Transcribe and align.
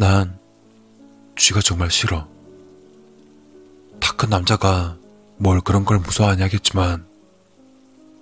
난 0.00 0.38
쥐가 1.36 1.60
정말 1.60 1.90
싫어. 1.90 2.26
다 4.00 4.16
큰 4.16 4.30
남자가 4.30 4.96
뭘 5.36 5.60
그런 5.60 5.84
걸 5.84 5.98
무서워하냐겠지만 5.98 7.06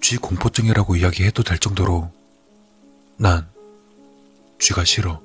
쥐 0.01 0.17
공포증이라고 0.17 0.97
이야기해도 0.97 1.45
될 1.45 1.59
정도로 1.59 2.11
난 3.17 3.49
쥐가 4.59 4.85
싫어. 4.85 5.23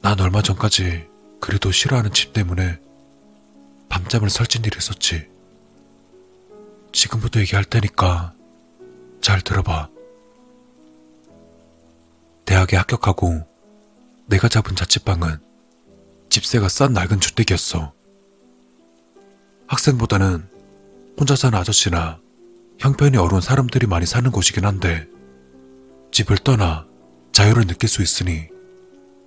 난 0.00 0.18
얼마 0.20 0.40
전까지 0.40 1.06
그래도 1.38 1.70
싫어하는 1.70 2.10
집 2.14 2.32
때문에 2.32 2.78
밤잠을 3.90 4.30
설친 4.30 4.64
일이 4.64 4.74
있었지. 4.78 5.28
지금부터 6.92 7.40
얘기할 7.40 7.64
테니까 7.64 8.32
잘 9.20 9.42
들어봐. 9.42 9.90
대학에 12.46 12.78
합격하고 12.78 13.49
내가 14.30 14.48
잡은 14.48 14.76
자취방은 14.76 15.38
집세가 16.28 16.68
싼 16.68 16.92
낡은 16.92 17.18
주택이었어. 17.18 17.92
학생보다는 19.66 20.48
혼자 21.18 21.34
사는 21.34 21.58
아저씨나 21.58 22.20
형편이 22.78 23.16
어려운 23.16 23.40
사람들이 23.40 23.88
많이 23.88 24.06
사는 24.06 24.30
곳이긴 24.30 24.64
한데 24.64 25.08
집을 26.12 26.38
떠나 26.38 26.86
자유를 27.32 27.66
느낄 27.66 27.88
수 27.88 28.02
있으니 28.02 28.46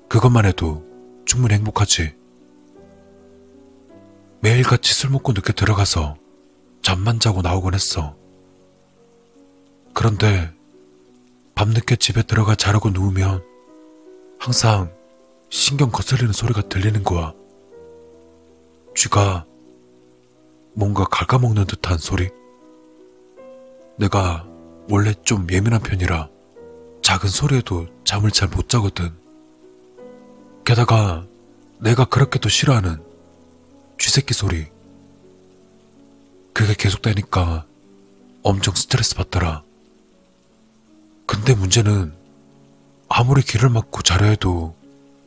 그것만 0.08 0.46
해도 0.46 0.86
충분히 1.26 1.56
행복하지. 1.56 2.16
매일같이 4.40 4.94
술 4.94 5.10
먹고 5.10 5.34
늦게 5.34 5.52
들어가서 5.52 6.16
잠만 6.82 7.20
자고 7.20 7.42
나오곤 7.42 7.74
했어. 7.74 8.16
그런데 9.94 10.54
밤늦게 11.56 11.98
집에 11.98 12.24
들어가 12.24 12.56
자려고 12.56 12.90
누우면 12.90 13.53
항상 14.44 14.94
신경 15.50 15.90
거슬리는 15.90 16.34
소리가 16.34 16.68
들리는 16.68 17.02
거야. 17.06 17.34
쥐가 18.94 19.46
뭔가 20.74 21.06
갉아먹는 21.06 21.64
듯한 21.64 21.98
소리? 21.98 22.30
내가 23.98 24.46
원래 24.90 25.14
좀 25.24 25.48
예민한 25.50 25.80
편이라 25.82 26.28
작은 27.02 27.30
소리에도 27.30 27.88
잠을 28.04 28.32
잘 28.32 28.50
못 28.50 28.68
자거든. 28.68 29.14
게다가 30.66 31.26
내가 31.80 32.04
그렇게도 32.04 32.50
싫어하는 32.50 33.02
쥐새끼 33.98 34.34
소리. 34.34 34.66
그게 36.52 36.74
계속되니까 36.78 37.66
엄청 38.42 38.76
스트레스 38.76 39.16
받더라. 39.16 39.64
근데 41.28 41.56
문제는 41.56 42.23
아무리 43.16 43.44
귀를 43.44 43.70
막고 43.70 44.02
자려 44.02 44.26
해도 44.26 44.76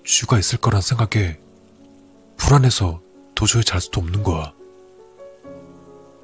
쥐가 0.04 0.40
있을 0.40 0.58
거란 0.58 0.80
생각에 0.82 1.38
불안해서 2.36 3.00
도저히 3.36 3.62
잘 3.62 3.80
수도 3.80 4.00
없는 4.00 4.24
거야. 4.24 4.52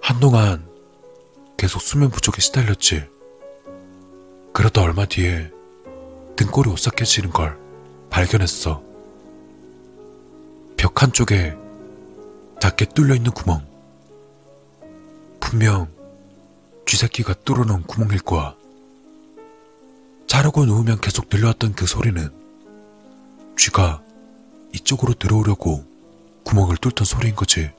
한동안 0.01 0.69
계속 1.57 1.81
수면 1.81 2.11
부족에 2.11 2.41
시달렸지. 2.41 3.05
그러다 4.53 4.83
얼마 4.83 5.05
뒤에 5.05 5.53
등골이 6.35 6.69
오싹해지는 6.69 7.31
걸 7.31 7.57
발견했어. 8.11 8.83
벽 10.77 11.01
한쪽에 11.01 11.55
작게 12.61 12.87
뚫려 12.87 13.15
있는 13.15 13.31
구멍. 13.31 13.65
분명 15.39 15.87
쥐새끼가 16.89 17.35
뚫어놓은 17.45 17.85
구멍일 17.85 18.19
거야. 18.19 18.57
자려고 20.43 20.65
누우면 20.65 21.01
계속 21.01 21.29
들려왔던 21.29 21.75
그 21.75 21.87
소리는 21.87 22.29
쥐가 23.57 24.03
이쪽으로 24.73 25.15
들어오려고 25.15 25.85
구멍을 26.43 26.79
뚫던 26.79 27.05
소리인 27.05 27.37
거지. 27.37 27.71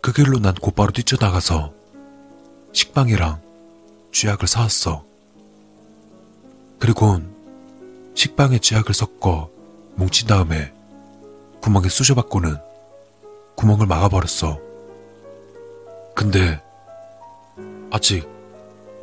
그 0.00 0.14
길로 0.14 0.38
난 0.38 0.54
곧바로 0.54 0.90
뛰쳐나가서 0.90 1.74
식빵이랑 2.72 3.42
쥐약을 4.12 4.48
사왔어. 4.48 5.04
그리곤 6.78 7.30
식빵에 8.14 8.60
쥐약을 8.60 8.94
섞어 8.94 9.50
뭉친 9.96 10.28
다음에 10.28 10.72
구멍에 11.60 11.90
쑤셔받고는 11.90 12.56
구멍을 13.54 13.84
막아버렸어. 13.84 14.58
근데 16.14 16.58
아직 17.90 18.26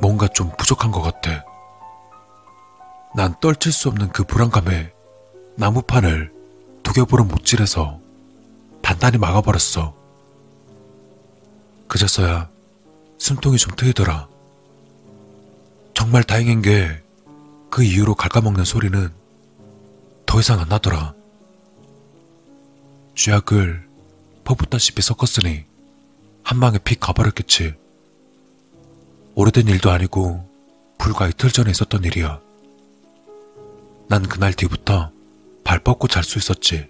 뭔가 0.00 0.26
좀 0.26 0.50
부족한 0.58 0.90
것 0.90 1.02
같아. 1.02 1.47
난 3.18 3.34
떨칠 3.40 3.72
수 3.72 3.88
없는 3.88 4.10
그 4.10 4.22
불안감에 4.22 4.92
나무판을 5.56 6.32
두 6.84 6.92
겹으로 6.92 7.24
못질해서 7.24 7.98
단단히 8.80 9.18
막아버렸어. 9.18 9.92
그제서야 11.88 12.48
숨통이 13.18 13.56
좀 13.56 13.74
트이더라. 13.74 14.28
정말 15.94 16.22
다행인 16.22 16.62
게 16.62 17.02
그 17.70 17.82
이후로 17.82 18.14
갉아먹는 18.14 18.64
소리는 18.64 19.10
더 20.26 20.38
이상 20.38 20.60
안 20.60 20.68
나더라. 20.68 21.12
쥐약을 23.16 23.84
퍼붓다시피 24.44 25.02
섞었으니 25.02 25.64
한 26.44 26.60
방에 26.60 26.78
픽 26.78 27.00
가버렸겠지. 27.00 27.74
오래된 29.34 29.66
일도 29.66 29.90
아니고 29.90 30.48
불과 30.98 31.26
이틀 31.26 31.50
전에 31.50 31.72
있었던 31.72 32.04
일이야. 32.04 32.47
난 34.08 34.22
그날 34.22 34.54
뒤부터 34.54 35.12
발 35.64 35.78
뻗고 35.80 36.08
잘 36.08 36.24
수 36.24 36.38
있었지. 36.38 36.88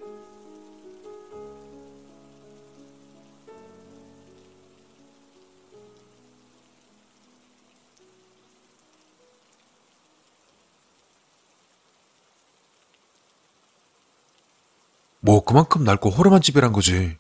뭐 15.21 15.45
그만큼 15.45 15.85
낡고 15.85 16.11
호름한 16.11 16.41
집이란 16.41 16.73
거지. 16.73 17.19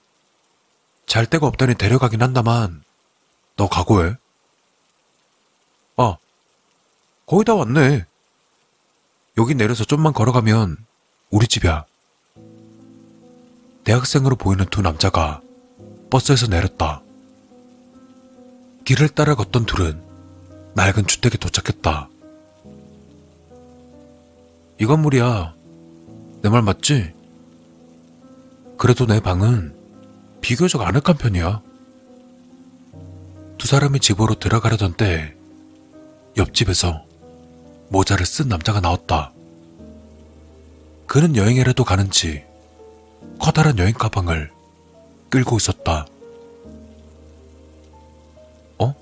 잘 1.06 1.26
데가 1.26 1.46
없다니 1.46 1.74
데려가긴 1.74 2.22
한다만 2.22 2.84
너 3.56 3.68
각오해. 3.68 4.14
아, 5.96 6.16
거의 7.26 7.44
다 7.44 7.54
왔네. 7.54 8.07
여기 9.38 9.54
내려서 9.54 9.84
좀만 9.84 10.12
걸어가면 10.12 10.76
우리 11.30 11.46
집이야. 11.46 11.84
대학생으로 13.84 14.36
보이는 14.36 14.66
두 14.66 14.82
남자가 14.82 15.40
버스에서 16.10 16.48
내렸다. 16.48 17.02
길을 18.84 19.10
따라 19.10 19.34
걷던 19.36 19.64
둘은 19.66 20.02
낡은 20.74 21.06
주택에 21.06 21.38
도착했다. 21.38 22.08
이 24.80 24.86
건물이야. 24.86 25.54
내 26.42 26.48
말 26.48 26.62
맞지? 26.62 27.12
그래도 28.76 29.06
내 29.06 29.20
방은 29.20 29.74
비교적 30.40 30.82
아늑한 30.82 31.16
편이야. 31.18 31.62
두 33.58 33.66
사람이 33.66 34.00
집으로 34.00 34.34
들어가려던 34.34 34.94
때 34.94 35.34
옆집에서 36.36 37.04
모자를 37.88 38.26
쓴 38.26 38.48
남자가 38.48 38.80
나왔다. 38.80 39.32
그는 41.06 41.36
여행이라도 41.36 41.84
가는지 41.84 42.44
커다란 43.40 43.78
여행 43.78 43.94
가방을 43.94 44.50
끌고 45.30 45.56
있었다. 45.56 46.06
어? 48.78 48.94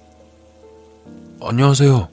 안녕하세요. 1.42 2.08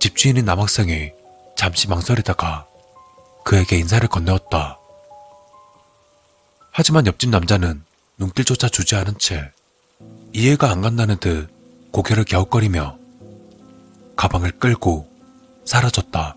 집주인인 0.00 0.44
남학생이 0.44 1.12
잠시 1.56 1.88
망설이다가 1.88 2.66
그에게 3.44 3.78
인사를 3.78 4.06
건네었다. 4.08 4.78
하지만 6.70 7.06
옆집 7.06 7.30
남자는 7.30 7.82
눈길조차 8.18 8.68
주지 8.68 8.94
않은 8.96 9.18
채 9.18 9.50
이해가 10.32 10.70
안 10.70 10.80
간다는 10.80 11.16
듯 11.18 11.48
고개를 11.92 12.24
갸웃거리며 12.24 12.98
가방을 14.18 14.50
끌고 14.58 15.08
사라졌다. 15.64 16.36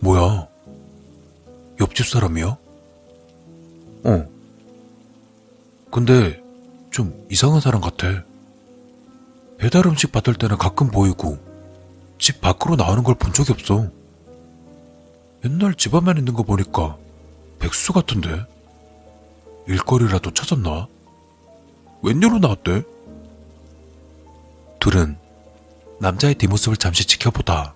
뭐야? 0.00 0.46
옆집 1.80 2.06
사람이야? 2.06 2.46
어. 4.04 4.26
근데 5.90 6.42
좀 6.90 7.26
이상한 7.30 7.60
사람 7.62 7.80
같아. 7.80 8.22
배달 9.56 9.86
음식 9.86 10.12
받을 10.12 10.34
때는 10.34 10.58
가끔 10.58 10.90
보이고 10.90 11.38
집 12.18 12.42
밖으로 12.42 12.76
나오는 12.76 13.02
걸 13.02 13.14
본 13.14 13.32
적이 13.32 13.52
없어. 13.52 13.88
옛날 15.46 15.74
집 15.74 15.94
앞만 15.94 16.18
있는 16.18 16.34
거 16.34 16.42
보니까 16.42 16.98
백수 17.60 17.94
같은데? 17.94 18.44
일거리라도 19.68 20.32
찾았나? 20.34 20.86
웬일로 22.02 22.40
나왔대? 22.40 22.82
둘은 24.84 25.16
남자의 25.98 26.34
뒷모습을 26.34 26.76
잠시 26.76 27.06
지켜보다 27.06 27.74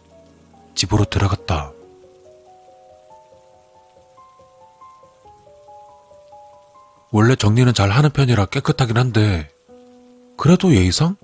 집으로 0.75 1.07
들어갔다. 1.07 1.73
원래 7.11 7.35
정리는 7.35 7.73
잘 7.73 7.89
하는 7.89 8.11
편이라 8.11 8.45
깨끗하긴 8.47 8.99
한데, 8.99 9.51
그래도 10.37 10.75
예의상? 10.75 11.17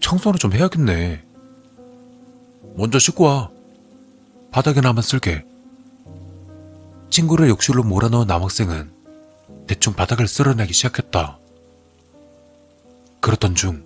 청소는 0.00 0.40
좀 0.40 0.52
해야겠네. 0.52 1.24
먼저 2.74 2.98
씻고 2.98 3.22
와. 3.22 3.50
바닥에 4.50 4.80
나만 4.80 5.02
쓸게. 5.02 5.44
친구를 7.10 7.48
욕실로 7.48 7.84
몰아넣은 7.84 8.26
남학생은 8.26 8.90
대충 9.68 9.92
바닥을 9.92 10.26
쓸어내기 10.26 10.72
시작했다. 10.72 11.38
그러던 13.20 13.54
중 13.54 13.85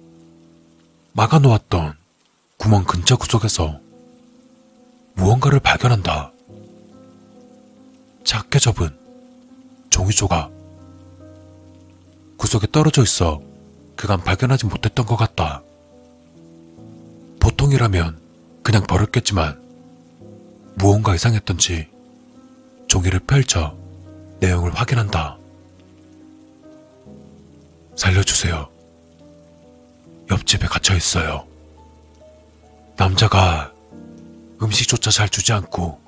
막아놓았던 1.13 1.95
구멍 2.57 2.85
근처 2.85 3.17
구석에서 3.17 3.81
무언가를 5.15 5.59
발견한다. 5.61 6.33
작게 8.25 8.59
접은 8.59 8.97
종이 9.91 10.13
조각. 10.13 10.53
구석에 12.37 12.69
떨어져 12.71 13.03
있어 13.03 13.43
그간 13.97 14.23
발견하지 14.23 14.67
못했던 14.67 15.05
것 15.05 15.17
같다. 15.17 15.63
보통이라면 17.41 18.21
그냥 18.63 18.87
버렸겠지만 18.87 19.61
무언가 20.77 21.15
이상했던지 21.15 21.89
종이를 22.87 23.21
펼쳐 23.21 23.77
내용을 24.39 24.73
확인한다. 24.75 25.39
살려주세요. 27.97 28.80
옆집에 30.51 30.67
갇혀 30.67 30.97
있어요. 30.97 31.47
남자가 32.97 33.73
음식조차 34.61 35.11
잘 35.11 35.29
주지 35.29 35.53
않고 35.53 36.01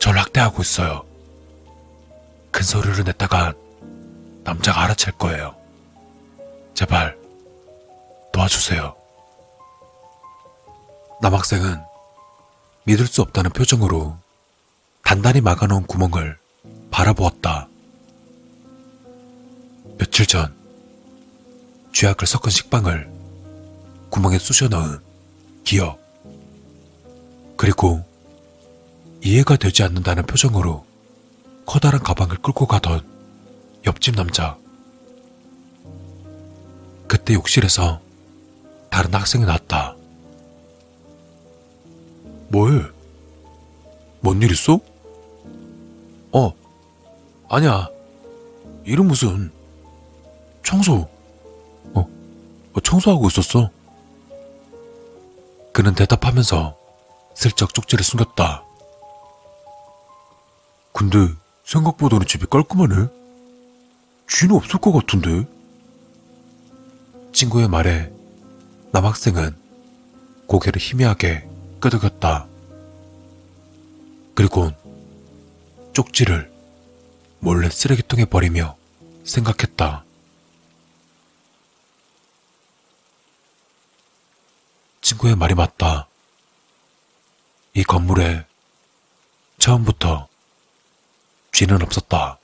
절 0.00 0.18
학대하고 0.18 0.60
있어요. 0.62 1.04
큰 2.50 2.62
소리를 2.64 3.04
냈다간 3.04 3.54
남자가 4.42 4.82
알아챌 4.82 5.12
거예요. 5.12 5.54
제발 6.74 7.16
도와주세요. 8.32 8.96
남학생은 11.22 11.80
믿을 12.84 13.06
수 13.06 13.22
없다는 13.22 13.52
표정으로 13.52 14.18
단단히 15.04 15.40
막아놓은 15.40 15.86
구멍을 15.86 16.36
바라보았다. 16.90 17.68
며칠 19.96 20.26
전 20.26 20.52
쥐약을 21.92 22.26
섞은 22.26 22.50
식빵을 22.50 23.13
구멍에 24.14 24.38
쑤셔 24.38 24.68
넣은 24.68 25.00
기억. 25.64 25.98
그리고 27.56 28.00
이해가 29.24 29.56
되지 29.56 29.82
않는다는 29.82 30.24
표정으로 30.24 30.86
커다란 31.66 32.00
가방을 32.00 32.36
끌고 32.36 32.68
가던 32.68 33.04
옆집 33.84 34.14
남자. 34.14 34.56
그때 37.08 37.34
욕실에서 37.34 38.00
다른 38.88 39.12
학생이 39.12 39.46
나왔다. 39.46 39.96
뭐해? 42.50 42.84
뭔일 44.20 44.52
있어? 44.52 44.78
어, 46.30 46.52
아니야. 47.48 47.88
일은 48.84 49.06
무슨 49.06 49.50
청소. 50.62 51.08
어, 51.94 52.08
어, 52.74 52.80
청소하고 52.80 53.26
있었어. 53.26 53.72
그는 55.74 55.92
대답하면서 55.96 56.78
슬쩍 57.34 57.74
쪽지를 57.74 58.04
숨겼다. 58.04 58.62
근데 60.92 61.34
생각보다는 61.64 62.28
집이 62.28 62.46
깔끔하네. 62.46 63.08
쥐는 64.28 64.54
없을 64.54 64.78
것 64.78 64.92
같은데. 64.92 65.48
친구의 67.32 67.66
말에 67.66 68.12
남학생은 68.92 69.56
고개를 70.46 70.80
희미하게 70.80 71.44
끄덕였다. 71.80 72.46
그리고 74.36 74.70
쪽지를 75.92 76.52
몰래 77.40 77.68
쓰레기통에 77.68 78.26
버리며 78.26 78.76
생각했다. 79.24 80.03
친구의 85.04 85.36
말이 85.36 85.54
맞다. 85.54 86.08
이 87.74 87.84
건물에 87.84 88.46
처음부터 89.58 90.28
쥐는 91.52 91.82
없었다. 91.82 92.38